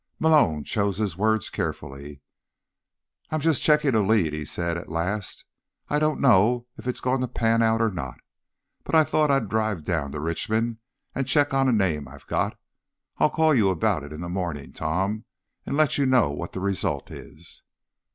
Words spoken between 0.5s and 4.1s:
chose his words carefully. "I'm just checking a